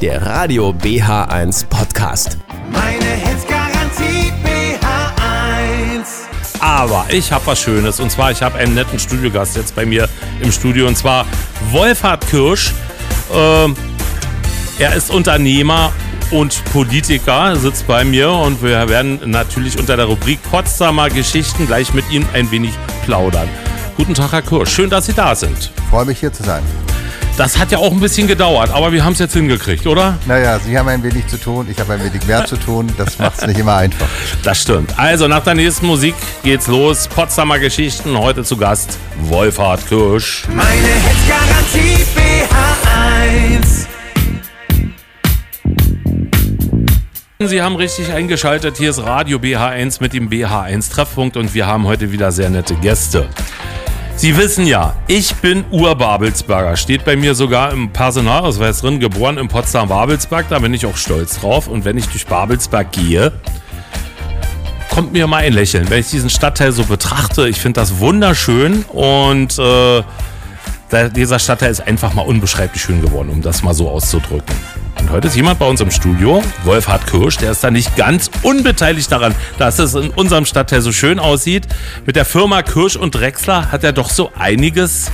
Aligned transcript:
der 0.00 0.24
Radio 0.24 0.70
BH1 0.70 1.66
Podcast. 1.66 2.38
Meine 2.70 3.04
Hitzgarantie 3.04 4.32
BH1. 4.44 6.06
Aber 6.60 7.06
ich 7.10 7.32
habe 7.32 7.46
was 7.46 7.60
Schönes 7.60 7.98
und 7.98 8.10
zwar 8.10 8.30
ich 8.30 8.40
habe 8.42 8.58
einen 8.58 8.74
netten 8.74 8.98
Studiogast 8.98 9.56
jetzt 9.56 9.74
bei 9.74 9.84
mir 9.84 10.08
im 10.40 10.52
Studio 10.52 10.86
und 10.86 10.96
zwar 10.96 11.26
Wolfhard 11.72 12.24
Kirsch. 12.28 12.72
Ähm, 13.34 13.74
er 14.78 14.94
ist 14.94 15.10
Unternehmer 15.10 15.92
und 16.30 16.64
Politiker, 16.72 17.56
sitzt 17.56 17.88
bei 17.88 18.04
mir 18.04 18.30
und 18.30 18.62
wir 18.62 18.88
werden 18.88 19.18
natürlich 19.24 19.78
unter 19.78 19.96
der 19.96 20.06
Rubrik 20.06 20.38
Potsdamer 20.48 21.08
Geschichten 21.08 21.66
gleich 21.66 21.92
mit 21.92 22.08
ihm 22.10 22.24
ein 22.34 22.48
wenig 22.52 22.72
plaudern. 23.04 23.48
Guten 23.96 24.14
Tag, 24.14 24.30
Herr 24.30 24.42
Kirsch. 24.42 24.70
Schön, 24.70 24.90
dass 24.90 25.06
Sie 25.06 25.12
da 25.12 25.34
sind. 25.34 25.72
Freue 25.90 26.04
mich 26.04 26.20
hier 26.20 26.32
zu 26.32 26.44
sein. 26.44 26.62
Das 27.38 27.56
hat 27.56 27.70
ja 27.70 27.78
auch 27.78 27.92
ein 27.92 28.00
bisschen 28.00 28.26
gedauert, 28.26 28.70
aber 28.70 28.90
wir 28.90 29.04
haben 29.04 29.12
es 29.12 29.20
jetzt 29.20 29.34
hingekriegt, 29.34 29.86
oder? 29.86 30.18
Naja, 30.26 30.58
Sie 30.58 30.76
haben 30.76 30.88
ein 30.88 31.04
wenig 31.04 31.28
zu 31.28 31.36
tun, 31.36 31.68
ich 31.70 31.78
habe 31.78 31.92
ein 31.92 32.02
wenig 32.02 32.26
mehr 32.26 32.44
zu 32.44 32.56
tun. 32.56 32.92
Das 32.98 33.16
macht 33.20 33.38
es 33.38 33.46
nicht 33.46 33.60
immer 33.60 33.76
einfach. 33.76 34.08
Das 34.42 34.60
stimmt. 34.60 34.98
Also 34.98 35.28
nach 35.28 35.44
der 35.44 35.54
nächsten 35.54 35.86
Musik 35.86 36.16
geht's 36.42 36.66
los. 36.66 37.06
Potsdamer 37.06 37.60
Geschichten. 37.60 38.18
Heute 38.18 38.42
zu 38.42 38.56
Gast 38.56 38.98
Wolfhard 39.20 39.86
Kirsch. 39.86 40.48
Meine 40.48 40.68
Hitzgarantie 40.68 42.04
BH1. 47.38 47.48
Sie 47.48 47.62
haben 47.62 47.76
richtig 47.76 48.12
eingeschaltet. 48.12 48.78
Hier 48.78 48.90
ist 48.90 48.98
Radio 48.98 49.38
BH1 49.38 49.98
mit 50.00 50.12
dem 50.12 50.28
BH1 50.28 50.90
Treffpunkt 50.90 51.36
und 51.36 51.54
wir 51.54 51.66
haben 51.66 51.86
heute 51.86 52.10
wieder 52.10 52.32
sehr 52.32 52.50
nette 52.50 52.74
Gäste. 52.74 53.28
Sie 54.18 54.36
wissen 54.36 54.66
ja, 54.66 54.96
ich 55.06 55.32
bin 55.36 55.64
Ur-Babelsberger. 55.70 56.76
Steht 56.76 57.04
bei 57.04 57.14
mir 57.14 57.36
sogar 57.36 57.70
im 57.70 57.92
Personalausweis 57.92 58.80
drin, 58.80 58.98
geboren 58.98 59.38
in 59.38 59.46
Potsdam-Babelsberg. 59.46 60.48
Da 60.48 60.58
bin 60.58 60.74
ich 60.74 60.86
auch 60.86 60.96
stolz 60.96 61.38
drauf. 61.38 61.68
Und 61.68 61.84
wenn 61.84 61.96
ich 61.96 62.08
durch 62.08 62.26
Babelsberg 62.26 62.90
gehe, 62.90 63.30
kommt 64.90 65.12
mir 65.12 65.28
mal 65.28 65.44
ein 65.44 65.52
Lächeln. 65.52 65.88
Wenn 65.88 66.00
ich 66.00 66.10
diesen 66.10 66.30
Stadtteil 66.30 66.72
so 66.72 66.82
betrachte, 66.82 67.48
ich 67.48 67.60
finde 67.60 67.78
das 67.78 68.00
wunderschön 68.00 68.82
und 68.86 69.56
äh, 69.56 70.02
dieser 71.14 71.38
Stadtteil 71.38 71.70
ist 71.70 71.86
einfach 71.86 72.12
mal 72.12 72.22
unbeschreiblich 72.22 72.82
schön 72.82 73.00
geworden, 73.00 73.28
um 73.28 73.40
das 73.40 73.62
mal 73.62 73.72
so 73.72 73.88
auszudrücken. 73.88 74.56
Und 75.08 75.14
heute 75.14 75.28
ist 75.28 75.36
jemand 75.36 75.58
bei 75.58 75.64
uns 75.66 75.80
im 75.80 75.90
Studio, 75.90 76.42
Wolfhard 76.64 77.06
Kirsch, 77.06 77.38
der 77.38 77.52
ist 77.52 77.64
da 77.64 77.70
nicht 77.70 77.96
ganz 77.96 78.30
unbeteiligt 78.42 79.10
daran, 79.10 79.34
dass 79.56 79.78
es 79.78 79.94
in 79.94 80.10
unserem 80.10 80.44
Stadtteil 80.44 80.82
so 80.82 80.92
schön 80.92 81.18
aussieht. 81.18 81.66
Mit 82.04 82.14
der 82.14 82.26
Firma 82.26 82.60
Kirsch 82.60 82.94
und 82.94 83.14
Drechsler 83.14 83.72
hat 83.72 83.84
er 83.84 83.92
doch 83.92 84.10
so 84.10 84.30
einiges 84.38 85.10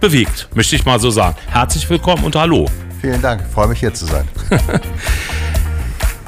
bewegt, 0.00 0.48
möchte 0.54 0.76
ich 0.76 0.84
mal 0.84 1.00
so 1.00 1.10
sagen. 1.10 1.34
Herzlich 1.50 1.88
willkommen 1.88 2.24
und 2.24 2.36
hallo. 2.36 2.66
Vielen 3.00 3.22
Dank, 3.22 3.42
freue 3.54 3.68
mich 3.68 3.80
hier 3.80 3.94
zu 3.94 4.04
sein. 4.04 4.28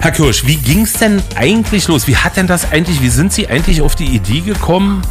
Herr 0.01 0.11
Kirsch, 0.11 0.47
wie 0.47 0.57
ging 0.57 0.85
es 0.85 0.95
denn 0.95 1.23
eigentlich 1.35 1.89
los? 1.89 2.07
Wie 2.07 2.17
hat 2.17 2.39
denn 2.39 2.47
das 2.47 2.73
eigentlich, 2.73 3.03
wie 3.03 3.11
sind 3.11 3.35
Sie 3.35 3.47
eigentlich 3.49 3.83
auf 3.83 3.97
die 3.97 4.07
Idee 4.07 4.41
gekommen, 4.41 5.03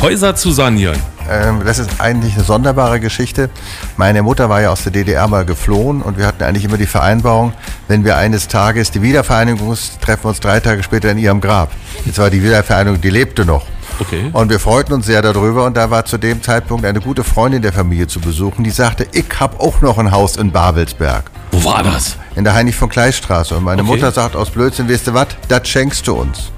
Häuser 0.00 0.34
zu 0.34 0.52
sanieren? 0.52 0.98
Ähm, 1.30 1.62
das 1.64 1.78
ist 1.78 2.00
eigentlich 2.00 2.34
eine 2.34 2.44
sonderbare 2.44 3.00
Geschichte. 3.00 3.50
Meine 3.96 4.22
Mutter 4.22 4.48
war 4.48 4.60
ja 4.60 4.70
aus 4.70 4.82
der 4.82 4.92
DDR 4.92 5.28
mal 5.28 5.44
geflohen 5.44 6.02
und 6.02 6.18
wir 6.18 6.26
hatten 6.26 6.42
eigentlich 6.42 6.64
immer 6.64 6.78
die 6.78 6.86
Vereinbarung, 6.86 7.52
wenn 7.88 8.04
wir 8.04 8.16
eines 8.16 8.48
Tages 8.48 8.90
die 8.90 9.02
Wiedervereinigung 9.02 9.72
ist, 9.72 10.00
treffen 10.00 10.24
wir 10.24 10.28
uns 10.30 10.40
drei 10.40 10.60
Tage 10.60 10.82
später 10.82 11.10
in 11.10 11.18
ihrem 11.18 11.40
Grab. 11.40 11.70
Jetzt 12.04 12.18
war 12.18 12.30
die 12.30 12.42
Wiedervereinigung, 12.42 13.00
die 13.00 13.10
lebte 13.10 13.44
noch. 13.44 13.64
Okay. 14.00 14.30
Und 14.32 14.50
wir 14.50 14.58
freuten 14.58 14.94
uns 14.94 15.06
sehr 15.06 15.20
darüber 15.22 15.66
und 15.66 15.76
da 15.76 15.90
war 15.90 16.04
zu 16.04 16.16
dem 16.18 16.42
Zeitpunkt 16.42 16.84
eine 16.86 17.00
gute 17.00 17.22
Freundin 17.24 17.60
der 17.62 17.72
Familie 17.72 18.06
zu 18.06 18.20
besuchen, 18.20 18.64
die 18.64 18.70
sagte, 18.70 19.06
ich 19.12 19.26
habe 19.38 19.60
auch 19.60 19.80
noch 19.82 19.98
ein 19.98 20.10
Haus 20.10 20.36
in 20.36 20.50
Babelsberg. 20.50 21.24
Wo 21.52 21.62
war 21.64 21.82
das? 21.82 22.16
in 22.34 22.44
der 22.44 22.54
Heinrich 22.54 22.74
von 22.76 22.88
Kleist 22.88 23.18
Straße. 23.18 23.54
Und 23.54 23.64
meine 23.64 23.82
Okay. 23.82 23.90
Mutter 23.90 24.10
sagt 24.10 24.34
aus 24.36 24.48
Blödsinn, 24.48 24.88
weißt 24.88 25.08
du 25.08 25.14
was, 25.14 25.26
das 25.48 25.68
schenkst 25.68 26.06
du 26.08 26.14
uns. 26.14 26.50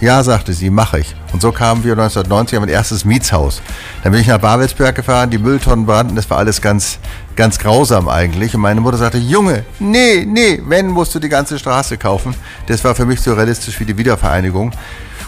Ja, 0.00 0.22
sagte 0.22 0.54
sie, 0.54 0.70
mache 0.70 1.00
ich. 1.00 1.14
Und 1.32 1.42
so 1.42 1.52
kamen 1.52 1.84
wir 1.84 1.92
1990 1.92 2.56
an 2.56 2.62
mein 2.62 2.72
erstes 2.72 3.04
Mietshaus. 3.04 3.60
Dann 4.02 4.12
bin 4.12 4.20
ich 4.22 4.26
nach 4.28 4.38
Babelsberg 4.38 4.94
gefahren, 4.94 5.28
die 5.28 5.36
Mülltonnen 5.36 5.84
brannten, 5.84 6.16
das 6.16 6.28
war 6.30 6.38
alles 6.38 6.62
ganz, 6.62 6.98
ganz 7.36 7.58
grausam 7.58 8.08
eigentlich. 8.08 8.54
Und 8.54 8.62
meine 8.62 8.80
Mutter 8.80 8.96
sagte, 8.96 9.18
Junge, 9.18 9.64
nee, 9.78 10.24
nee, 10.26 10.60
wenn, 10.66 10.88
musst 10.88 11.14
du 11.14 11.18
die 11.18 11.28
ganze 11.28 11.58
Straße 11.58 11.98
kaufen. 11.98 12.34
Das 12.66 12.82
war 12.82 12.94
für 12.94 13.04
mich 13.04 13.20
so 13.20 13.34
realistisch 13.34 13.78
wie 13.78 13.84
die 13.84 13.98
Wiedervereinigung. 13.98 14.72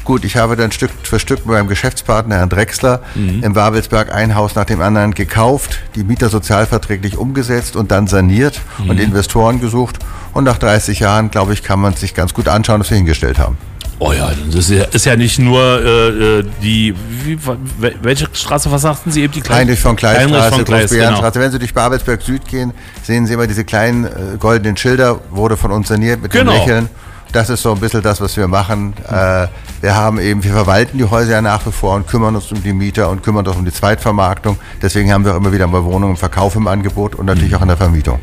Gut, 0.05 0.25
ich 0.25 0.37
habe 0.37 0.57
dann 0.57 0.73
Stück 0.73 0.91
für 1.05 1.21
Stück 1.21 1.47
mit 1.47 1.55
meinem 1.55 1.69
Geschäftspartner 1.69 2.37
Herrn 2.37 2.49
Drechsler 2.49 3.03
im 3.43 3.53
Babelsberg 3.53 4.13
ein 4.13 4.35
Haus 4.35 4.57
nach 4.57 4.65
dem 4.65 4.81
anderen 4.81 5.15
gekauft, 5.15 5.79
die 5.95 6.03
Mieter 6.03 6.29
sozialverträglich 6.29 7.17
umgesetzt 7.19 7.77
und 7.77 7.93
dann 7.93 8.09
saniert 8.09 8.61
und 8.89 8.99
Investoren 8.99 9.61
gesucht. 9.61 9.99
Und 10.33 10.45
nach 10.45 10.59
30 10.59 10.99
Jahren, 11.01 11.31
glaube 11.31 11.53
ich, 11.53 11.63
kann 11.63 11.79
man 11.79 11.95
sich 11.95 12.15
ganz 12.15 12.35
gut 12.35 12.49
anschauen, 12.49 12.81
was 12.81 12.91
wir 12.91 12.97
hingestellt 12.97 13.39
haben. 13.39 13.57
Oh 14.05 14.13
ja, 14.13 14.33
das 14.47 14.55
ist 14.57 14.71
ja, 14.71 14.83
ist 14.85 15.07
ja 15.07 15.15
nicht 15.15 15.39
nur 15.39 15.61
äh, 15.63 16.39
äh, 16.41 16.45
die, 16.61 16.93
wie, 17.25 17.37
wel- 17.81 17.95
welche 18.03 18.27
Straße, 18.33 18.69
was 18.73 18.83
sagten 18.83 19.13
Sie 19.13 19.23
eben? 19.23 19.33
Die 19.33 19.41
kleine- 19.41 19.61
Heinrich 19.61 19.79
von 19.79 19.95
Kleist 19.95 20.19
Heinrich 20.21 20.37
Straße, 20.39 20.55
von 20.57 20.65
Kleist, 20.65 20.93
genau. 20.93 21.31
Wenn 21.35 21.53
Sie 21.53 21.59
durch 21.61 21.73
Babelsberg 21.73 22.21
Süd 22.21 22.45
gehen, 22.49 22.73
sehen 23.05 23.27
Sie 23.27 23.35
immer 23.35 23.47
diese 23.47 23.65
kleinen 23.65 24.05
äh, 24.07 24.11
goldenen 24.41 24.77
Schilder, 24.77 25.21
wurde 25.31 25.57
von 25.57 25.71
uns 25.71 25.87
saniert 25.87 26.21
mit 26.21 26.33
Genau. 26.33 26.51
dem 26.51 26.59
Lächeln. 26.59 26.89
Das 27.31 27.49
ist 27.49 27.63
so 27.63 27.73
ein 27.73 27.79
bisschen 27.79 28.03
das, 28.03 28.21
was 28.21 28.37
wir 28.37 28.49
machen. 28.49 28.93
Äh, 29.09 29.47
wir 29.83 29.95
haben 29.95 30.19
eben, 30.19 30.43
wir 30.43 30.53
verwalten 30.53 30.99
die 30.99 31.05
Häuser 31.05 31.31
ja 31.33 31.41
nach 31.43 31.65
wie 31.65 31.71
vor 31.73 31.95
und 31.95 32.09
kümmern 32.09 32.35
uns 32.35 32.51
um 32.51 32.61
die 32.63 32.73
Mieter 32.73 33.09
und 33.09 33.23
kümmern 33.23 33.47
uns 33.47 33.57
um 33.57 33.65
die 33.65 33.73
Zweitvermarktung. 33.73 34.59
Deswegen 34.83 35.13
haben 35.13 35.25
wir 35.25 35.33
auch 35.33 35.37
immer 35.39 35.53
wieder 35.53 35.69
mal 35.69 35.85
Wohnungen 35.85 36.15
im 36.15 36.17
Verkauf 36.19 36.57
im 36.57 36.67
Angebot 36.67 37.15
und 37.15 37.27
natürlich 37.27 37.55
auch 37.55 37.63
in 37.63 37.69
der 37.69 37.77
Vermietung. 37.77 38.19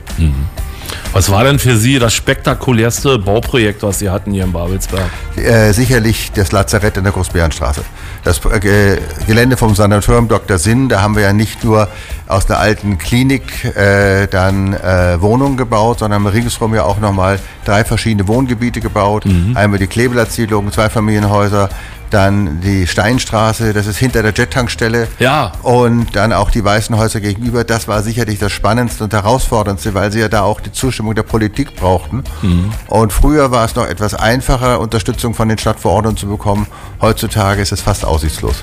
Was 1.12 1.32
war 1.32 1.44
denn 1.44 1.58
für 1.58 1.76
Sie 1.76 1.98
das 1.98 2.14
spektakulärste 2.14 3.18
Bauprojekt, 3.18 3.82
was 3.84 4.00
Sie 4.00 4.10
hatten 4.10 4.32
hier 4.32 4.44
in 4.44 4.52
Babelsberg? 4.52 5.10
Äh, 5.36 5.72
sicherlich 5.74 6.32
das 6.34 6.52
Lazarett 6.52 6.98
in 6.98 7.04
der 7.04 7.14
Großbärenstraße. 7.14 7.82
Das 8.24 8.40
äh, 8.46 8.98
Gelände 9.26 9.58
vom 9.58 9.74
Sanatorium 9.74 10.28
Dr. 10.28 10.58
Sinn, 10.58 10.88
da 10.88 11.02
haben 11.02 11.16
wir 11.16 11.24
ja 11.24 11.34
nicht 11.34 11.64
nur 11.64 11.88
aus 12.28 12.50
einer 12.50 12.60
alten 12.60 13.00
Klinik 13.00 13.66
äh, 13.76 14.28
dann 14.28 14.74
äh, 14.74 15.20
Wohnungen 15.20 15.58
gebaut, 15.58 16.00
sondern 16.00 16.24
haben 16.24 16.28
ringsherum 16.32 16.76
ja 16.76 16.84
auch 16.84 17.00
nochmal 17.00 17.40
drei 17.66 17.84
verschiedene 17.84 18.28
Wohngebiete 18.28 18.80
gebaut. 18.80 19.26
Einmal 19.56 19.80
die 19.80 19.88
Klebelatz-Siedlung, 19.88 20.72
zwei 20.72 20.90
Familienhäuser, 20.90 21.70
dann 22.10 22.62
die 22.62 22.88
Steinstraße, 22.88 23.74
das 23.74 23.88
ist 23.88 23.98
hinter 23.98 24.24
der 24.24 24.34
Jet-Tankstelle. 24.34 25.08
Ja. 25.20 25.52
Und 25.64 26.16
dann 26.16 26.34
auch 26.34 26.52
die 26.52 26.64
Weißen 26.64 26.98
Häuser 26.98 27.20
gegenüber. 27.22 27.64
Das 27.64 27.88
war 27.88 28.04
sicherlich 28.04 28.40
das 28.40 28.52
Spannendste 28.52 29.04
und 29.04 29.14
Herausforderndste, 29.14 29.94
weil 29.94 30.12
sie 30.12 30.20
ja 30.20 30.28
da 30.28 30.42
auch 30.42 30.60
die 30.60 30.72
Zustimmung 30.72 31.16
der 31.16 31.24
Politik 31.24 31.76
brauchten. 31.76 32.24
Und 32.88 33.14
früher 33.14 33.52
war 33.52 33.66
es 33.66 33.76
noch 33.76 33.86
etwas 33.86 34.14
einfacher, 34.14 34.80
Unterstützung 34.80 35.34
von 35.34 35.50
den 35.50 35.58
Stadtverordneten 35.58 36.18
zu 36.18 36.28
bekommen. 36.28 36.68
Heutzutage 37.02 37.62
ist 37.62 37.72
es 37.72 37.82
fast 37.82 38.06
aussichtslos. 38.06 38.58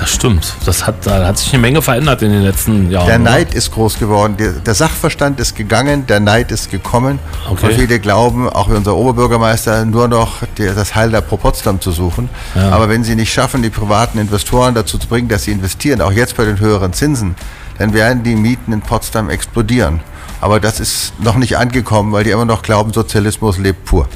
Das 0.00 0.14
stimmt. 0.14 0.54
Das 0.64 0.86
hat, 0.86 1.06
da 1.06 1.26
hat 1.26 1.36
sich 1.36 1.52
eine 1.52 1.60
Menge 1.60 1.82
verändert 1.82 2.22
in 2.22 2.32
den 2.32 2.40
letzten 2.40 2.90
Jahren. 2.90 3.06
Der 3.06 3.20
oder? 3.20 3.30
Neid 3.30 3.52
ist 3.54 3.70
groß 3.70 3.98
geworden. 3.98 4.34
Der, 4.64 4.74
Sachverstand 4.74 5.38
ist 5.38 5.54
gegangen, 5.54 6.06
der 6.06 6.20
Neid 6.20 6.50
ist 6.50 6.70
gekommen. 6.70 7.18
Okay. 7.50 7.66
Und 7.66 7.72
viele 7.74 8.00
glauben, 8.00 8.48
auch 8.48 8.70
wie 8.70 8.76
unser 8.76 8.96
Oberbürgermeister, 8.96 9.84
nur 9.84 10.08
noch 10.08 10.38
das 10.56 10.94
Heil 10.94 11.10
der 11.10 11.20
Pro 11.20 11.36
Potsdam 11.36 11.82
zu 11.82 11.92
suchen. 11.92 12.30
Aber 12.54 12.88
wenn 12.88 13.04
sie 13.04 13.14
nicht 13.14 13.30
schaffen, 13.30 13.62
die 13.62 13.68
privaten 13.68 14.18
Investoren 14.18 14.74
dazu 14.74 14.96
zu 14.96 15.06
bringen, 15.06 15.28
dass 15.28 15.44
sie 15.44 15.52
investieren, 15.52 16.00
auch 16.00 16.12
jetzt 16.12 16.34
bei 16.34 16.46
den 16.46 16.58
höheren 16.58 16.94
Zinsen, 16.94 17.34
dann 17.76 17.92
werden 17.92 18.22
die 18.22 18.36
Mieten 18.36 18.72
in 18.72 18.80
Potsdam 18.80 19.28
explodieren. 19.28 20.00
Aber 20.40 20.60
das 20.60 20.80
ist 20.80 21.12
noch 21.20 21.36
nicht 21.36 21.58
angekommen, 21.58 22.12
weil 22.12 22.24
die 22.24 22.30
immer 22.30 22.46
noch 22.46 22.62
glauben, 22.62 22.94
Sozialismus 22.94 23.58
lebt 23.58 23.84
pur. 23.84 24.08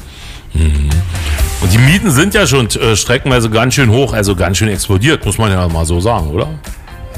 Und 1.64 1.72
die 1.72 1.78
Mieten 1.78 2.10
sind 2.10 2.34
ja 2.34 2.46
schon 2.46 2.68
äh, 2.68 2.94
streckenweise 2.94 3.48
ganz 3.48 3.72
schön 3.72 3.90
hoch, 3.90 4.12
also 4.12 4.36
ganz 4.36 4.58
schön 4.58 4.68
explodiert, 4.68 5.24
muss 5.24 5.38
man 5.38 5.50
ja 5.50 5.66
mal 5.66 5.86
so 5.86 5.98
sagen, 5.98 6.28
oder? 6.28 6.46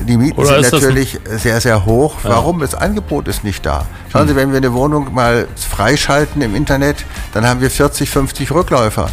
Die 0.07 0.17
Mieten 0.17 0.39
Oder 0.39 0.63
sind 0.63 0.81
natürlich 0.81 1.19
sehr, 1.25 1.61
sehr 1.61 1.85
hoch. 1.85 2.15
Warum? 2.23 2.61
Das 2.61 2.77
Angebot 2.77 3.27
ist 3.27 3.43
nicht 3.43 3.67
da. 3.67 3.87
Schauen 4.13 4.29
Sie, 4.29 4.37
wenn 4.37 4.53
wir 4.53 4.59
eine 4.59 4.73
Wohnung 4.73 5.13
mal 5.13 5.49
freischalten 5.57 6.43
im 6.43 6.55
Internet, 6.55 6.99
dann 7.35 7.45
haben 7.45 7.61
wir 7.61 7.73
40, 7.73 8.09
50 8.09 8.53
Rückläufer. 8.53 9.09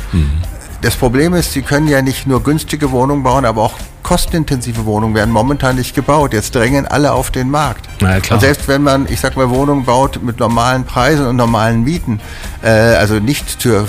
Das 0.83 0.95
Problem 0.95 1.33
ist, 1.33 1.53
Sie 1.53 1.63
können 1.63 1.87
ja 1.87 2.03
nicht 2.03 2.27
nur 2.27 2.43
günstige 2.43 2.91
Wohnungen 2.91 3.23
bauen, 3.23 3.45
aber 3.45 3.63
auch 3.63 3.73
kostenintensive 4.03 4.85
Wohnungen 4.85 5.15
werden 5.15 5.31
momentan 5.31 5.77
nicht 5.77 5.95
gebaut. 5.95 6.33
Jetzt 6.33 6.53
drängen 6.53 6.85
alle 6.85 7.13
auf 7.13 7.31
den 7.31 7.49
Markt. 7.49 7.87
Na 7.99 8.15
ja, 8.15 8.19
klar. 8.19 8.37
Und 8.37 8.41
selbst 8.41 8.67
wenn 8.67 8.83
man, 8.83 9.07
ich 9.09 9.19
sag 9.19 9.35
mal, 9.35 9.49
Wohnungen 9.49 9.85
baut 9.85 10.21
mit 10.21 10.39
normalen 10.39 10.83
Preisen 10.83 11.25
und 11.25 11.35
normalen 11.35 11.83
Mieten, 11.83 12.19
äh, 12.61 12.67
also 12.67 13.15
nicht 13.15 13.61
zur 13.61 13.87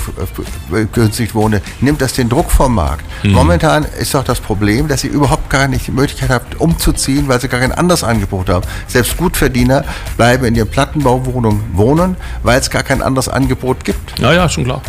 äh, 0.73 0.85
günstig 0.93 1.35
wohne, 1.35 1.61
nimmt 1.81 2.01
das 2.01 2.15
den 2.15 2.29
Druck 2.29 2.51
vom 2.51 2.75
Markt. 2.75 3.05
Mhm. 3.25 3.33
Momentan 3.33 3.85
ist 4.01 4.15
doch 4.15 4.25
das 4.25 4.41
Problem, 4.41 4.89
dass 4.89 5.01
sie 5.01 5.09
überhaupt 5.09 5.51
gar 5.51 5.69
nicht 5.69 5.87
die 5.87 5.93
Möglichkeit 5.93 6.31
habt, 6.31 6.61
umzuziehen, 6.61 7.29
weil 7.29 7.41
sie 7.41 7.49
gar 7.49 7.61
kein 7.61 7.73
anderes 7.73 8.05
Angebot 8.05 8.49
haben. 8.49 8.67
Selbst 8.87 9.17
Gutverdiener 9.17 9.85
bleiben 10.17 10.45
in 10.45 10.55
ihren 10.55 10.71
Plattenbauwohnungen 10.71 11.77
wohnen, 11.77 12.17
weil 12.43 12.61
es 12.61 12.71
gar 12.71 12.83
kein 12.83 13.03
anderes 13.03 13.29
Angebot 13.29 13.85
gibt. 13.85 14.19
Ja, 14.19 14.33
ja, 14.33 14.49
schon 14.49 14.65
klar. 14.65 14.83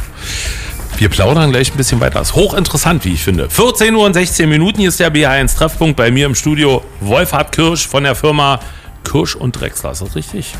Wir 0.97 1.09
plaudern 1.09 1.51
gleich 1.51 1.71
ein 1.71 1.77
bisschen 1.77 1.99
weiter. 1.99 2.21
Ist 2.21 2.35
hochinteressant, 2.35 3.03
wie 3.03 3.13
ich 3.13 3.23
finde. 3.23 3.49
14 3.49 3.93
Uhr 3.95 4.05
und 4.05 4.13
16 4.13 4.47
Minuten 4.47 4.81
ist 4.81 4.99
der 4.99 5.13
BH1 5.13 5.57
Treffpunkt 5.57 5.97
bei 5.97 6.09
mir 6.09 6.25
im 6.25 6.35
Studio. 6.35 6.83
Wolfhard 7.01 7.51
Kirsch 7.51 7.85
von 7.85 8.03
der 8.03 8.15
Firma 8.15 8.61
Kirsch 9.03 9.35
und 9.35 9.59
Drechsler. 9.59 9.91
Ist 9.91 10.01
das 10.01 10.15
richtig? 10.15 10.53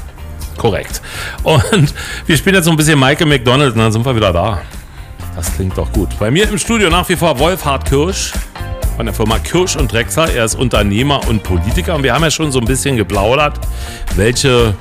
Korrekt. 0.58 1.02
Und 1.44 1.94
wir 2.26 2.36
spielen 2.38 2.56
jetzt 2.56 2.66
so 2.66 2.72
ein 2.72 2.78
bisschen 2.78 3.00
Michael 3.00 3.28
McDonald 3.28 3.76
und 3.76 3.80
dann 3.80 3.94
sind 3.94 4.06
wir 4.06 4.14
wieder 4.14 4.34
da. 4.34 4.62
Das 5.38 5.56
klingt 5.56 5.78
doch 5.78 5.92
gut. 5.94 6.10
Bei 6.20 6.30
mir 6.30 6.50
im 6.50 6.58
Studio 6.58 6.90
nach 6.90 7.08
wie 7.08 7.16
vor 7.16 7.40
Wolfhard 7.40 7.86
Kirsch 7.86 8.34
von 8.98 9.06
der 9.06 9.16
Firma 9.16 9.40
Kirsch 9.40 9.78
und 9.78 9.92
Drexler. 9.92 10.34
Er 10.34 10.44
ist 10.44 10.56
Unternehmer 10.56 11.26
und 11.30 11.44
Politiker 11.44 11.96
und 11.96 12.04
wir 12.04 12.14
haben 12.14 12.24
ja 12.24 12.32
schon 12.32 12.52
so 12.52 12.60
ein 12.60 12.66
bisschen 12.66 12.98
geplaudert, 12.98 13.60
welche 14.16 14.76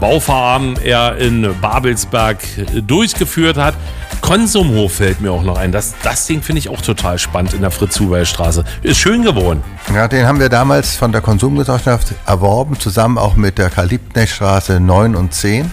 Bauvorhaben 0.00 0.76
er 0.82 1.16
in 1.18 1.54
Babelsberg 1.60 2.38
äh, 2.56 2.82
durchgeführt 2.82 3.56
hat. 3.56 3.74
Konsumhof 4.20 4.94
fällt 4.94 5.20
mir 5.20 5.32
auch 5.32 5.42
noch 5.42 5.56
ein. 5.58 5.72
Das, 5.72 5.94
das 6.02 6.26
Ding 6.26 6.42
finde 6.42 6.60
ich 6.60 6.68
auch 6.68 6.80
total 6.80 7.18
spannend 7.18 7.54
in 7.54 7.62
der 7.62 7.70
Fritz-Huber-Straße. 7.70 8.64
Ist 8.82 8.98
schön 8.98 9.22
geworden. 9.22 9.62
Ja, 9.94 10.08
den 10.08 10.26
haben 10.26 10.40
wir 10.40 10.48
damals 10.48 10.96
von 10.96 11.10
der 11.12 11.20
Konsumgesellschaft 11.20 12.14
erworben, 12.26 12.78
zusammen 12.78 13.18
auch 13.18 13.36
mit 13.36 13.58
der 13.58 13.70
Karl-Liebknecht-Straße 13.70 14.78
9 14.80 15.16
und 15.16 15.32
10. 15.34 15.70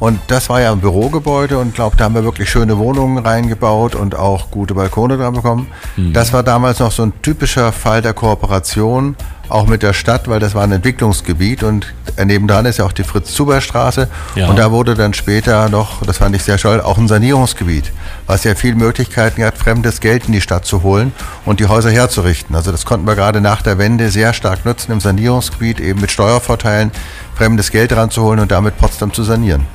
Und 0.00 0.20
das 0.28 0.48
war 0.48 0.60
ja 0.60 0.72
ein 0.72 0.80
Bürogebäude 0.80 1.58
und 1.58 1.74
glaube, 1.74 1.96
da 1.96 2.04
haben 2.04 2.14
wir 2.14 2.24
wirklich 2.24 2.48
schöne 2.48 2.78
Wohnungen 2.78 3.18
reingebaut 3.18 3.94
und 3.96 4.14
auch 4.16 4.50
gute 4.50 4.74
Balkone 4.74 5.16
dran 5.18 5.34
bekommen. 5.34 5.66
Das 6.12 6.32
war 6.32 6.42
damals 6.42 6.78
noch 6.78 6.92
so 6.92 7.02
ein 7.02 7.12
typischer 7.22 7.72
Fall 7.72 8.00
der 8.00 8.14
Kooperation, 8.14 9.16
auch 9.48 9.66
mit 9.66 9.82
der 9.82 9.92
Stadt, 9.92 10.28
weil 10.28 10.40
das 10.40 10.54
war 10.54 10.62
ein 10.62 10.72
Entwicklungsgebiet 10.72 11.62
und 11.64 11.92
nebendran 12.24 12.66
ist 12.66 12.78
ja 12.78 12.84
auch 12.84 12.92
die 12.92 13.04
Fritz-Zuber-Straße. 13.04 14.08
Ja. 14.34 14.48
Und 14.48 14.58
da 14.58 14.70
wurde 14.70 14.94
dann 14.94 15.14
später 15.14 15.68
noch, 15.68 16.02
das 16.04 16.18
fand 16.18 16.34
ich 16.34 16.42
sehr 16.42 16.58
toll, 16.58 16.80
auch 16.80 16.98
ein 16.98 17.08
Sanierungsgebiet, 17.08 17.92
was 18.26 18.44
ja 18.44 18.54
viele 18.54 18.74
Möglichkeiten 18.74 19.44
hat, 19.44 19.56
fremdes 19.56 20.00
Geld 20.00 20.26
in 20.26 20.32
die 20.32 20.40
Stadt 20.40 20.64
zu 20.64 20.82
holen 20.82 21.12
und 21.44 21.60
die 21.60 21.66
Häuser 21.66 21.90
herzurichten. 21.90 22.54
Also 22.56 22.72
das 22.72 22.84
konnten 22.84 23.06
wir 23.06 23.14
gerade 23.14 23.40
nach 23.40 23.62
der 23.62 23.78
Wende 23.78 24.10
sehr 24.10 24.32
stark 24.32 24.64
nutzen 24.64 24.92
im 24.92 25.00
Sanierungsgebiet, 25.00 25.80
eben 25.80 26.00
mit 26.00 26.10
Steuervorteilen 26.10 26.90
fremdes 27.34 27.70
Geld 27.70 27.92
ranzuholen 27.92 28.40
und 28.40 28.50
damit 28.50 28.76
Potsdam 28.78 29.12
zu 29.12 29.22
sanieren. 29.22 29.66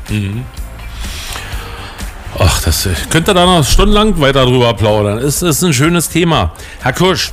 Ach, 2.39 2.61
das 2.63 2.87
könnte 3.09 3.33
da 3.33 3.45
noch 3.45 3.63
stundenlang 3.63 4.19
weiter 4.19 4.45
drüber 4.45 4.73
plaudern. 4.73 5.19
Es 5.19 5.41
ist 5.41 5.63
ein 5.63 5.73
schönes 5.73 6.09
Thema. 6.09 6.51
Herr 6.81 6.93
Kirsch, 6.93 7.31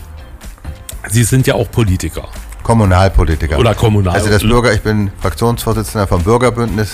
Sie 1.08 1.24
sind 1.24 1.46
ja 1.46 1.54
auch 1.54 1.70
Politiker. 1.70 2.28
Kommunalpolitiker. 2.70 3.58
Oder 3.58 3.74
kommunal- 3.74 4.14
Also 4.14 4.30
das 4.30 4.42
Bürger, 4.42 4.72
ich 4.72 4.80
bin 4.82 5.10
Fraktionsvorsitzender 5.20 6.06
vom 6.06 6.22
Bürgerbündnis, 6.22 6.92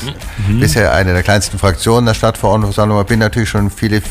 Mhm. 0.48 0.58
bisher 0.60 0.92
eine 0.94 1.12
der 1.12 1.22
kleinsten 1.22 1.58
Fraktionen 1.58 2.06
der 2.06 2.14
Stadtverordnetenversammlung, 2.14 3.04
bin 3.04 3.18
natürlich 3.18 3.50
schon 3.50 3.70
viele, 3.70 3.96
äh, 3.98 4.02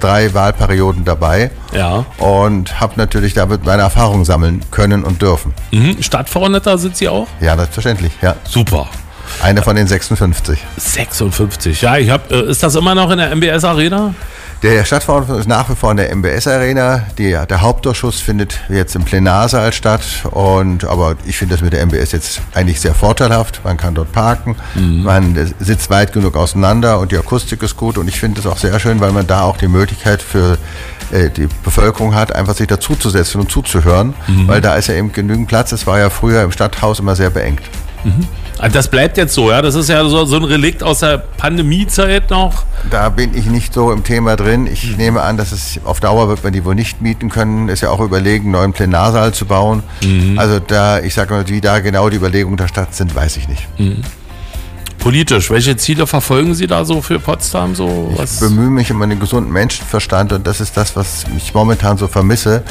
drei 0.00 0.32
Wahlperioden 0.32 1.04
dabei 1.04 1.50
Ja. 1.72 2.06
und 2.16 2.80
habe 2.80 2.94
natürlich 2.96 3.34
damit 3.34 3.66
meine 3.66 3.82
Erfahrungen 3.82 4.24
sammeln 4.24 4.62
können 4.70 5.04
und 5.04 5.20
dürfen. 5.20 5.52
Mhm. 5.72 6.02
Stadtverordneter 6.02 6.78
sind 6.78 6.96
Sie 6.96 7.08
auch? 7.08 7.26
Ja, 7.38 7.54
selbstverständlich, 7.56 8.12
ja. 8.22 8.36
Super. 8.48 8.86
Einer 9.42 9.62
von 9.62 9.76
den 9.76 9.86
56. 9.86 10.58
56. 10.78 11.82
Ja, 11.82 11.96
ich 11.98 12.08
hab, 12.10 12.30
äh, 12.30 12.42
ist 12.50 12.62
das 12.62 12.74
immer 12.76 12.94
noch 12.94 13.10
in 13.10 13.18
der 13.18 13.30
MBS 13.30 13.64
Arena? 13.64 14.14
Der 14.64 14.82
Stadtverordnete 14.86 15.38
ist 15.38 15.46
nach 15.46 15.68
wie 15.68 15.74
vor 15.74 15.90
in 15.90 15.98
der 15.98 16.10
MBS 16.10 16.46
Arena. 16.46 17.02
Die, 17.18 17.32
der 17.32 17.60
Hauptausschuss 17.60 18.22
findet 18.22 18.60
jetzt 18.70 18.96
im 18.96 19.04
Plenarsaal 19.04 19.74
statt. 19.74 20.00
Und, 20.30 20.86
aber 20.86 21.16
ich 21.26 21.36
finde 21.36 21.54
das 21.54 21.62
mit 21.62 21.74
der 21.74 21.84
MBS 21.84 22.12
jetzt 22.12 22.40
eigentlich 22.54 22.80
sehr 22.80 22.94
vorteilhaft. 22.94 23.60
Man 23.62 23.76
kann 23.76 23.94
dort 23.94 24.12
parken, 24.12 24.56
man 24.74 25.36
äh, 25.36 25.48
sitzt 25.60 25.90
weit 25.90 26.14
genug 26.14 26.34
auseinander 26.34 26.98
und 26.98 27.12
die 27.12 27.18
Akustik 27.18 27.62
ist 27.62 27.76
gut. 27.76 27.98
Und 27.98 28.08
ich 28.08 28.18
finde 28.18 28.40
es 28.40 28.46
auch 28.46 28.56
sehr 28.56 28.80
schön, 28.80 29.00
weil 29.00 29.12
man 29.12 29.26
da 29.26 29.42
auch 29.42 29.58
die 29.58 29.68
Möglichkeit 29.68 30.22
für 30.22 30.56
äh, 31.12 31.28
die 31.28 31.46
Bevölkerung 31.62 32.14
hat, 32.14 32.34
einfach 32.34 32.54
sich 32.54 32.66
dazuzusetzen 32.66 33.42
und 33.42 33.50
zuzuhören. 33.50 34.14
Weil 34.46 34.62
da 34.62 34.76
ist 34.76 34.86
ja 34.86 34.94
eben 34.94 35.12
genügend 35.12 35.46
Platz. 35.46 35.72
Es 35.72 35.86
war 35.86 35.98
ja 35.98 36.08
früher 36.08 36.42
im 36.42 36.52
Stadthaus 36.52 37.00
immer 37.00 37.16
sehr 37.16 37.28
beengt. 37.28 37.64
Ah, 38.04 38.08
Das 38.72 38.88
bleibt 38.88 39.16
jetzt 39.16 39.34
so, 39.34 39.50
ja. 39.50 39.60
Das 39.62 39.74
ist 39.74 39.88
ja 39.88 40.02
so, 40.08 40.24
so 40.24 40.36
ein 40.36 40.44
Relikt 40.44 40.82
aus 40.82 41.00
der 41.00 41.18
Pandemiezeit 41.18 42.30
noch. 42.30 42.64
Da 42.90 43.08
bin 43.08 43.36
ich 43.36 43.46
nicht 43.46 43.74
so 43.74 43.90
im 43.92 44.04
Thema 44.04 44.36
drin. 44.36 44.66
Ich 44.66 44.96
nehme 44.96 45.22
an, 45.22 45.36
dass 45.36 45.52
es 45.52 45.80
auf 45.84 46.00
Dauer 46.00 46.28
wird 46.28 46.44
man 46.44 46.52
die 46.52 46.64
wohl 46.64 46.74
nicht 46.74 47.02
mieten 47.02 47.30
können. 47.30 47.68
Ist 47.68 47.80
ja 47.82 47.90
auch 47.90 48.00
überlegen, 48.00 48.44
einen 48.44 48.52
neuen 48.52 48.72
Plenarsaal 48.72 49.34
zu 49.34 49.44
bauen. 49.46 49.82
Also 50.36 50.60
da, 50.60 51.00
ich 51.00 51.14
sage 51.14 51.34
mal, 51.34 51.48
wie 51.48 51.60
da 51.60 51.80
genau 51.80 52.08
die 52.08 52.16
Überlegungen 52.16 52.56
der 52.56 52.68
Stadt 52.68 52.94
sind, 52.94 53.14
weiß 53.14 53.36
ich 53.38 53.48
nicht. 53.48 53.66
Politisch, 54.98 55.50
welche 55.50 55.76
Ziele 55.76 56.06
verfolgen 56.06 56.54
Sie 56.54 56.66
da 56.66 56.84
so 56.84 57.02
für 57.02 57.18
Potsdam? 57.18 57.74
So 57.74 58.10
Ich 58.14 58.18
was? 58.18 58.40
bemühe 58.40 58.70
mich 58.70 58.90
um 58.90 59.02
einen 59.02 59.20
gesunden 59.20 59.52
Menschenverstand 59.52 60.32
und 60.32 60.46
das 60.46 60.60
ist 60.62 60.76
das, 60.78 60.96
was 60.96 61.24
ich 61.36 61.52
momentan 61.52 61.98
so 61.98 62.08
vermisse. 62.08 62.62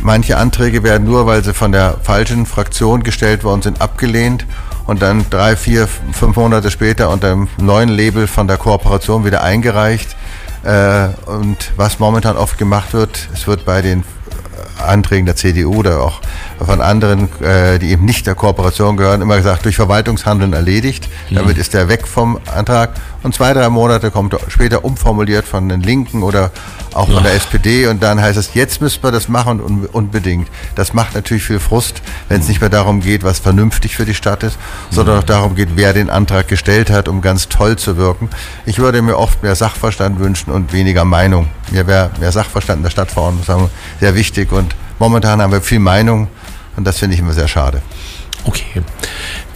Manche 0.00 0.38
Anträge 0.38 0.82
werden 0.82 1.06
nur, 1.06 1.26
weil 1.26 1.44
sie 1.44 1.54
von 1.54 1.70
der 1.72 1.96
falschen 2.02 2.46
Fraktion 2.46 3.02
gestellt 3.04 3.44
worden 3.44 3.62
sind, 3.62 3.80
abgelehnt 3.80 4.44
und 4.88 5.02
dann 5.02 5.26
drei, 5.28 5.54
vier, 5.54 5.86
fünf 5.86 6.36
Monate 6.36 6.70
später 6.70 7.10
unter 7.10 7.30
einem 7.30 7.48
neuen 7.58 7.90
Label 7.90 8.26
von 8.26 8.48
der 8.48 8.56
Kooperation 8.56 9.22
wieder 9.26 9.42
eingereicht. 9.42 10.16
Äh, 10.64 11.08
Und 11.26 11.72
was 11.76 11.98
momentan 11.98 12.38
oft 12.38 12.56
gemacht 12.56 12.94
wird, 12.94 13.28
es 13.34 13.46
wird 13.46 13.66
bei 13.66 13.82
den 13.82 14.02
Anträgen 14.84 15.26
der 15.26 15.36
CDU 15.36 15.74
oder 15.74 16.00
auch 16.02 16.22
von 16.64 16.80
anderen, 16.80 17.28
äh, 17.42 17.78
die 17.78 17.90
eben 17.90 18.06
nicht 18.06 18.26
der 18.26 18.34
Kooperation 18.34 18.96
gehören, 18.96 19.20
immer 19.20 19.36
gesagt, 19.36 19.66
durch 19.66 19.76
Verwaltungshandeln 19.76 20.54
erledigt. 20.54 21.08
Damit 21.30 21.58
ist 21.58 21.74
der 21.74 21.88
weg 21.88 22.08
vom 22.08 22.38
Antrag. 22.54 22.94
Und 23.22 23.34
zwei, 23.34 23.52
drei 23.52 23.68
Monate 23.68 24.10
kommt 24.10 24.32
er 24.32 24.40
später 24.48 24.84
umformuliert 24.84 25.44
von 25.44 25.68
den 25.68 25.82
Linken 25.82 26.22
oder 26.22 26.50
auch 26.94 27.10
von 27.10 27.22
der 27.22 27.34
SPD. 27.34 27.86
Und 27.88 28.02
dann 28.02 28.20
heißt 28.20 28.38
es, 28.38 28.54
jetzt 28.54 28.80
müssen 28.80 29.02
wir 29.02 29.10
das 29.10 29.28
machen 29.28 29.60
und 29.60 29.86
unbedingt. 29.86 30.48
Das 30.74 30.94
macht 30.94 31.14
natürlich 31.14 31.42
viel 31.42 31.58
Frust, 31.58 32.00
wenn 32.28 32.40
es 32.40 32.48
nicht 32.48 32.60
mehr 32.60 32.70
darum 32.70 33.00
geht, 33.00 33.24
was 33.24 33.40
vernünftig 33.40 33.96
für 33.96 34.04
die 34.04 34.14
Stadt 34.14 34.42
ist, 34.42 34.56
sondern 34.90 35.18
auch 35.18 35.24
darum 35.24 35.54
geht, 35.54 35.70
wer 35.74 35.92
den 35.92 36.10
Antrag 36.10 36.48
gestellt 36.48 36.90
hat, 36.90 37.08
um 37.08 37.20
ganz 37.20 37.48
toll 37.48 37.76
zu 37.76 37.96
wirken. 37.96 38.28
Ich 38.66 38.78
würde 38.78 39.02
mir 39.02 39.16
oft 39.16 39.42
mehr 39.42 39.56
Sachverstand 39.56 40.20
wünschen 40.20 40.52
und 40.52 40.72
weniger 40.72 41.04
Meinung. 41.04 41.48
Mir 41.70 41.86
wäre 41.86 42.10
mehr 42.20 42.32
Sachverstand 42.32 42.78
in 42.78 42.82
der 42.84 42.90
Stadtverordnung 42.90 43.68
sehr 44.00 44.14
wichtig 44.14 44.52
und 44.52 44.74
momentan 44.98 45.42
haben 45.42 45.52
wir 45.52 45.60
viel 45.60 45.80
Meinung 45.80 46.28
und 46.76 46.84
das 46.84 46.98
finde 46.98 47.14
ich 47.14 47.20
immer 47.20 47.32
sehr 47.32 47.48
schade. 47.48 47.82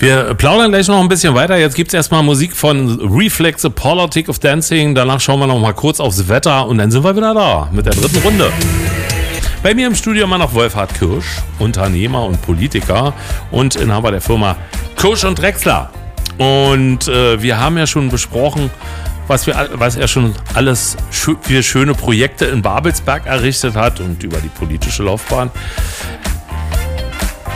Wir 0.02 0.34
plaudern 0.34 0.72
gleich 0.72 0.88
noch 0.88 0.98
ein 0.98 1.06
bisschen 1.06 1.32
weiter. 1.36 1.56
Jetzt 1.56 1.76
gibt 1.76 1.90
es 1.90 1.94
erstmal 1.94 2.24
Musik 2.24 2.56
von 2.56 2.98
Reflex, 3.08 3.62
The 3.62 3.68
Politic 3.68 4.28
of 4.28 4.40
Dancing. 4.40 4.96
Danach 4.96 5.20
schauen 5.20 5.38
wir 5.38 5.46
noch 5.46 5.60
mal 5.60 5.74
kurz 5.74 6.00
aufs 6.00 6.26
Wetter 6.26 6.66
und 6.66 6.78
dann 6.78 6.90
sind 6.90 7.04
wir 7.04 7.16
wieder 7.16 7.32
da 7.32 7.68
mit 7.70 7.86
der 7.86 7.92
dritten 7.92 8.18
Runde. 8.18 8.50
Bei 9.62 9.76
mir 9.76 9.86
im 9.86 9.94
Studio 9.94 10.24
immer 10.24 10.38
noch 10.38 10.54
Wolfhard 10.54 10.92
Kirsch, 10.94 11.36
Unternehmer 11.60 12.24
und 12.24 12.42
Politiker 12.42 13.14
und 13.52 13.76
Inhaber 13.76 14.10
der 14.10 14.20
Firma 14.20 14.56
Kirsch 14.96 15.22
und 15.22 15.38
Drexler. 15.38 15.88
Und 16.36 17.06
äh, 17.06 17.40
wir 17.40 17.60
haben 17.60 17.78
ja 17.78 17.86
schon 17.86 18.08
besprochen, 18.08 18.72
was, 19.28 19.46
wir, 19.46 19.68
was 19.74 19.94
er 19.94 20.08
schon 20.08 20.34
alles 20.54 20.96
für 21.12 21.62
schöne 21.62 21.94
Projekte 21.94 22.46
in 22.46 22.60
Babelsberg 22.60 23.26
errichtet 23.26 23.76
hat 23.76 24.00
und 24.00 24.20
über 24.24 24.38
die 24.38 24.48
politische 24.48 25.04
Laufbahn. 25.04 25.52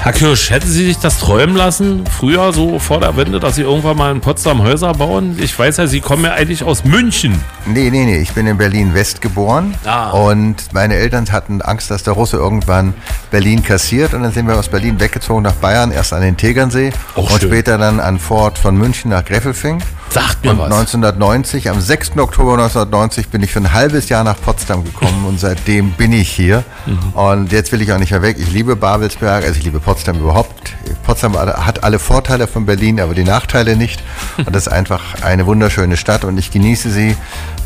Herr 0.06 0.12
Kirsch, 0.12 0.50
hätten 0.50 0.68
Sie 0.68 0.84
sich 0.86 0.98
das 0.98 1.18
träumen 1.18 1.56
lassen, 1.56 2.04
früher 2.06 2.52
so 2.52 2.78
vor 2.78 3.00
der 3.00 3.16
Wende, 3.16 3.40
dass 3.40 3.56
Sie 3.56 3.62
irgendwann 3.62 3.96
mal 3.96 4.12
in 4.12 4.20
Potsdam 4.20 4.62
Häuser 4.62 4.92
bauen? 4.92 5.36
Ich 5.40 5.58
weiß 5.58 5.78
ja, 5.78 5.88
Sie 5.88 6.00
kommen 6.00 6.22
ja 6.24 6.32
eigentlich 6.34 6.62
aus 6.62 6.84
München. 6.84 7.40
Nee, 7.66 7.90
nee, 7.90 8.04
nee, 8.04 8.18
ich 8.18 8.30
bin 8.32 8.46
in 8.46 8.56
Berlin-West 8.56 9.20
geboren 9.20 9.74
Ah. 9.84 10.10
und 10.10 10.72
meine 10.72 10.94
Eltern 10.94 11.26
hatten 11.32 11.60
Angst, 11.60 11.90
dass 11.90 12.04
der 12.04 12.12
Russe 12.12 12.36
irgendwann 12.36 12.94
Berlin 13.32 13.64
kassiert 13.64 14.14
und 14.14 14.22
dann 14.22 14.30
sind 14.30 14.46
wir 14.46 14.56
aus 14.56 14.68
Berlin 14.68 15.00
weggezogen 15.00 15.42
nach 15.42 15.54
Bayern, 15.54 15.90
erst 15.90 16.12
an 16.12 16.22
den 16.22 16.36
Tegernsee 16.36 16.92
Auch 17.16 17.28
und 17.32 17.40
schön. 17.40 17.50
später 17.50 17.76
dann 17.76 17.98
an 17.98 18.20
Ford 18.20 18.58
von 18.58 18.76
München 18.76 19.10
nach 19.10 19.24
Greffelfing. 19.24 19.82
Sagt 20.16 20.44
mir 20.44 20.52
Und 20.52 20.58
was. 20.60 20.66
1990, 20.72 21.68
am 21.68 21.78
6. 21.80 22.12
Oktober 22.18 22.52
1990 22.54 23.28
bin 23.28 23.42
ich 23.42 23.52
für 23.52 23.58
ein 23.60 23.72
halbes 23.74 24.08
Jahr 24.08 24.24
nach 24.24 24.40
Potsdam 24.40 24.82
gekommen 24.82 25.26
und 25.26 25.38
seitdem 25.38 25.90
bin 25.90 26.12
ich 26.14 26.30
hier. 26.30 26.64
Mhm. 26.86 27.12
Und 27.12 27.52
jetzt 27.52 27.70
will 27.70 27.82
ich 27.82 27.92
auch 27.92 27.98
nicht 27.98 28.12
mehr 28.12 28.22
weg. 28.22 28.36
Ich 28.40 28.50
liebe 28.50 28.76
Babelsberg, 28.76 29.44
also 29.44 29.58
ich 29.58 29.64
liebe 29.64 29.78
Potsdam 29.78 30.18
überhaupt. 30.18 30.72
Potsdam 31.04 31.36
hat 31.36 31.84
alle 31.84 31.98
Vorteile 31.98 32.46
von 32.46 32.64
Berlin, 32.64 32.98
aber 33.00 33.14
die 33.14 33.24
Nachteile 33.24 33.76
nicht. 33.76 34.02
Und 34.38 34.54
das 34.56 34.66
ist 34.68 34.72
einfach 34.72 35.02
eine 35.22 35.44
wunderschöne 35.44 35.96
Stadt 35.98 36.24
und 36.24 36.38
ich 36.38 36.50
genieße 36.50 36.90
sie. 36.90 37.14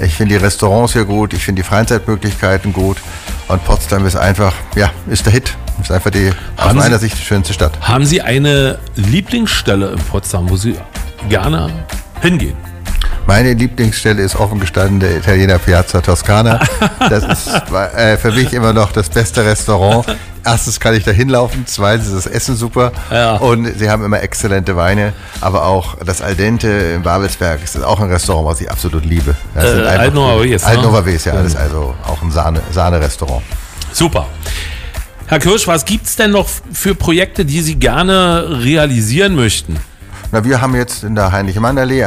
Ich 0.00 0.14
finde 0.14 0.36
die 0.38 0.44
Restaurants 0.44 0.92
hier 0.94 1.04
gut, 1.04 1.32
ich 1.32 1.44
finde 1.44 1.62
die 1.62 1.68
Freizeitmöglichkeiten 1.68 2.72
gut. 2.72 2.96
Und 3.46 3.64
Potsdam 3.64 4.04
ist 4.06 4.16
einfach, 4.16 4.54
ja, 4.74 4.90
ist 5.08 5.24
der 5.24 5.32
Hit. 5.32 5.56
Ist 5.80 5.92
einfach 5.92 6.10
die, 6.10 6.30
aus 6.56 6.64
Haben 6.64 6.70
Sie- 6.72 6.76
meiner 6.78 6.98
Sicht 6.98 7.16
die 7.16 7.22
schönste 7.22 7.52
Stadt. 7.54 7.78
Haben 7.80 8.04
Sie 8.04 8.20
eine 8.22 8.78
Lieblingsstelle 8.96 9.90
in 9.92 9.98
Potsdam, 9.98 10.50
wo 10.50 10.56
Sie 10.56 10.74
gerne 11.28 11.70
hingehen? 12.22 12.56
Meine 13.26 13.52
Lieblingsstelle 13.52 14.22
ist 14.22 14.34
offen 14.34 14.58
gestanden 14.58 14.98
der 14.98 15.16
Italiener 15.18 15.58
Piazza 15.58 16.00
Toscana. 16.00 16.58
Das 16.98 17.22
ist 17.24 17.48
äh, 17.94 18.16
für 18.16 18.32
mich 18.32 18.52
immer 18.52 18.72
noch 18.72 18.90
das 18.92 19.08
beste 19.08 19.44
Restaurant. 19.44 20.04
Erstens 20.44 20.80
kann 20.80 20.94
ich 20.94 21.04
da 21.04 21.10
hinlaufen, 21.10 21.64
zweitens 21.66 22.08
ist 22.08 22.24
das 22.24 22.26
Essen 22.26 22.56
super 22.56 22.92
Ja. 23.10 23.36
und 23.36 23.78
sie 23.78 23.90
haben 23.90 24.02
immer 24.04 24.22
exzellente 24.22 24.74
Weine, 24.74 25.12
aber 25.42 25.66
auch 25.66 25.96
das 26.04 26.22
Al 26.22 26.34
Dente 26.34 26.66
in 26.68 27.02
Babelsberg 27.02 27.62
ist 27.62 27.80
auch 27.84 28.00
ein 28.00 28.10
Restaurant, 28.10 28.46
was 28.48 28.60
ich 28.62 28.70
absolut 28.70 29.04
liebe. 29.04 29.36
Das 29.54 29.64
Äh, 29.64 29.82
Altnova 29.86 30.42
Wes? 30.42 30.64
Altnova 30.64 31.04
Wes, 31.04 31.26
ja, 31.26 31.34
das 31.34 31.48
ist 31.48 31.56
also 31.56 31.94
auch 32.06 32.22
ein 32.22 32.30
Sahne- 32.32 32.62
Sahne-Restaurant. 32.72 33.42
Super. 33.92 34.26
Herr 35.26 35.38
Kirsch, 35.40 35.68
was 35.68 35.84
gibt 35.84 36.06
es 36.06 36.16
denn 36.16 36.30
noch 36.30 36.48
für 36.72 36.94
Projekte, 36.94 37.44
die 37.44 37.60
Sie 37.60 37.76
gerne 37.76 38.46
realisieren 38.64 39.34
möchten? 39.36 39.76
Na, 40.32 40.44
wir 40.44 40.60
haben 40.60 40.76
jetzt 40.76 41.02
in 41.02 41.16
der 41.16 41.32
Heinrich-Mann-Allee 41.32 42.04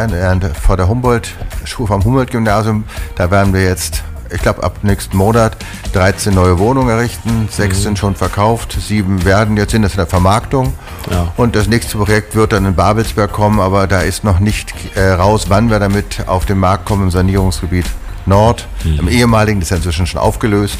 vor 0.61 0.77
der 0.77 0.87
Humboldt, 0.87 1.33
Schule 1.65 1.87
vom 1.87 2.05
Humboldt-Gymnasium, 2.05 2.85
da 3.15 3.29
werden 3.29 3.53
wir 3.53 3.63
jetzt, 3.65 4.01
ich 4.33 4.41
glaube 4.41 4.63
ab 4.63 4.77
nächsten 4.81 5.17
Monat, 5.17 5.57
13 5.91 6.33
neue 6.33 6.57
Wohnungen 6.57 6.89
errichten. 6.89 7.49
Sechs 7.51 7.83
sind 7.83 7.99
schon 7.99 8.15
verkauft, 8.15 8.77
sieben 8.79 9.25
werden 9.25 9.57
jetzt 9.57 9.71
sind 9.71 9.81
das 9.81 9.91
in 9.91 9.97
der 9.97 10.07
Vermarktung. 10.07 10.73
Ja. 11.11 11.33
Und 11.35 11.53
das 11.57 11.67
nächste 11.67 11.97
Projekt 11.97 12.33
wird 12.33 12.53
dann 12.53 12.65
in 12.65 12.75
Babelsberg 12.75 13.33
kommen, 13.33 13.59
aber 13.59 13.87
da 13.87 13.99
ist 13.99 14.23
noch 14.23 14.39
nicht 14.39 14.73
äh, 14.95 15.09
raus, 15.09 15.47
wann 15.49 15.69
wir 15.69 15.79
damit 15.79 16.23
auf 16.25 16.45
den 16.45 16.59
Markt 16.59 16.85
kommen 16.85 17.03
im 17.03 17.11
Sanierungsgebiet 17.11 17.87
Nord, 18.25 18.69
im 18.85 19.09
ehemaligen, 19.09 19.59
das 19.59 19.67
ist 19.67 19.71
ja 19.71 19.77
inzwischen 19.77 20.07
schon 20.07 20.21
aufgelöst. 20.21 20.77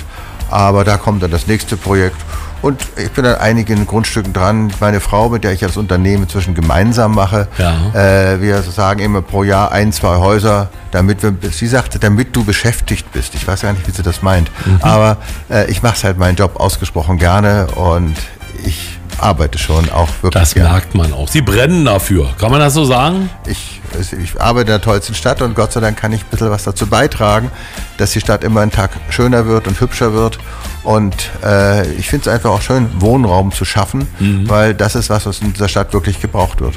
Aber 0.53 0.83
da 0.83 0.97
kommt 0.97 1.23
dann 1.23 1.31
das 1.31 1.47
nächste 1.47 1.77
Projekt. 1.77 2.15
Und 2.61 2.79
ich 2.95 3.11
bin 3.11 3.25
an 3.25 3.35
einigen 3.35 3.85
Grundstücken 3.87 4.31
dran. 4.31 4.71
Meine 4.79 4.99
Frau, 5.01 5.27
mit 5.27 5.43
der 5.43 5.51
ich 5.51 5.59
das 5.59 5.75
Unternehmen 5.77 6.23
inzwischen 6.23 6.53
gemeinsam 6.53 7.13
mache, 7.15 7.47
Ja. 7.57 7.73
äh, 7.93 8.39
wir 8.39 8.61
sagen 8.61 8.99
immer 9.01 9.21
pro 9.21 9.43
Jahr 9.43 9.71
ein, 9.71 9.91
zwei 9.91 10.17
Häuser, 10.17 10.69
damit 10.91 11.23
wir, 11.23 11.33
sie 11.51 11.67
sagte, 11.67 11.97
damit 11.99 12.35
du 12.35 12.45
beschäftigt 12.45 13.11
bist. 13.11 13.33
Ich 13.35 13.45
weiß 13.47 13.61
gar 13.63 13.73
nicht, 13.73 13.85
wie 13.87 13.91
sie 13.91 14.03
das 14.03 14.21
meint. 14.21 14.49
Aber 14.81 15.17
äh, 15.49 15.69
ich 15.71 15.81
mache 15.83 16.03
halt 16.03 16.17
meinen 16.19 16.35
Job 16.37 16.57
ausgesprochen 16.59 17.17
gerne 17.17 17.67
und 17.75 18.15
ich 18.63 18.92
arbeite 19.19 19.57
schon 19.57 19.89
auch 19.89 20.09
wirklich 20.21 20.41
Das 20.41 20.53
gerne. 20.53 20.69
merkt 20.71 20.95
man 20.95 21.13
auch. 21.13 21.27
Sie 21.27 21.41
brennen 21.41 21.85
dafür. 21.85 22.29
Kann 22.39 22.51
man 22.51 22.59
das 22.59 22.73
so 22.73 22.85
sagen? 22.85 23.29
Ich, 23.47 23.81
ich 24.21 24.39
arbeite 24.41 24.61
in 24.71 24.77
der 24.79 24.81
tollsten 24.81 25.13
Stadt 25.15 25.41
und 25.41 25.55
Gott 25.55 25.71
sei 25.71 25.79
Dank 25.79 25.97
kann 25.97 26.11
ich 26.13 26.21
ein 26.21 26.29
bisschen 26.29 26.49
was 26.51 26.63
dazu 26.63 26.87
beitragen, 26.87 27.51
dass 27.97 28.11
die 28.11 28.19
Stadt 28.21 28.43
immer 28.43 28.61
einen 28.61 28.71
Tag 28.71 28.91
schöner 29.09 29.45
wird 29.45 29.67
und 29.67 29.79
hübscher 29.79 30.13
wird. 30.13 30.39
Und 30.83 31.15
äh, 31.43 31.87
ich 31.93 32.09
finde 32.09 32.29
es 32.29 32.33
einfach 32.35 32.49
auch 32.49 32.61
schön, 32.61 32.89
Wohnraum 32.99 33.51
zu 33.51 33.63
schaffen, 33.65 34.07
weil 34.47 34.73
das 34.73 34.95
ist 34.95 35.09
was, 35.09 35.25
was 35.25 35.39
in 35.39 35.53
dieser 35.53 35.69
Stadt 35.69 35.93
wirklich 35.93 36.19
gebraucht 36.19 36.59
wird. 36.61 36.73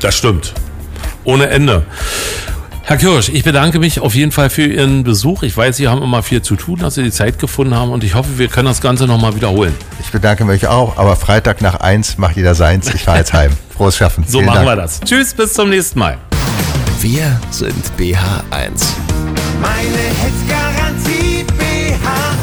Das 0.00 0.16
stimmt. 0.16 0.52
Ohne 1.24 1.48
Ende. 1.48 1.84
Herr 2.86 2.98
Kirsch, 2.98 3.30
ich 3.30 3.44
bedanke 3.44 3.78
mich 3.78 4.00
auf 4.00 4.14
jeden 4.14 4.30
Fall 4.30 4.50
für 4.50 4.66
Ihren 4.66 5.04
Besuch. 5.04 5.42
Ich 5.42 5.56
weiß, 5.56 5.78
Sie 5.78 5.88
haben 5.88 6.02
immer 6.02 6.22
viel 6.22 6.42
zu 6.42 6.54
tun, 6.54 6.78
dass 6.80 6.96
Sie 6.96 7.02
die 7.02 7.10
Zeit 7.10 7.38
gefunden 7.38 7.74
haben 7.74 7.90
und 7.90 8.04
ich 8.04 8.14
hoffe, 8.14 8.36
wir 8.36 8.48
können 8.48 8.66
das 8.68 8.82
Ganze 8.82 9.06
nochmal 9.06 9.34
wiederholen. 9.34 9.74
Ich 10.00 10.10
bedanke 10.10 10.44
mich 10.44 10.66
auch, 10.66 10.98
aber 10.98 11.16
Freitag 11.16 11.62
nach 11.62 11.76
eins 11.76 12.18
macht 12.18 12.36
jeder 12.36 12.54
seins. 12.54 12.92
Ich 12.94 13.04
fahre 13.04 13.18
jetzt 13.18 13.32
heim. 13.32 13.52
Frohes 13.74 13.96
Schaffen. 13.96 14.24
So 14.26 14.38
Vielen 14.38 14.46
machen 14.46 14.66
Dank. 14.66 14.68
wir 14.68 14.76
das. 14.76 15.00
Tschüss, 15.00 15.32
bis 15.32 15.54
zum 15.54 15.70
nächsten 15.70 15.98
Mal. 15.98 16.18
Wir 17.00 17.40
sind 17.50 17.84
BH1. 17.98 18.18
Meine 19.62 20.04
Hitgarantie 20.20 21.46
BH1. 21.58 22.33